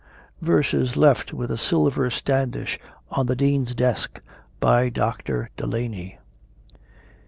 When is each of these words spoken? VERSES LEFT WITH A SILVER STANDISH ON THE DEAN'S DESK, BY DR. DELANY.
VERSES 0.41 0.97
LEFT 0.97 1.31
WITH 1.31 1.51
A 1.51 1.59
SILVER 1.59 2.09
STANDISH 2.09 2.79
ON 3.11 3.27
THE 3.27 3.35
DEAN'S 3.35 3.75
DESK, 3.75 4.19
BY 4.59 4.89
DR. 4.89 5.51
DELANY. 5.55 6.17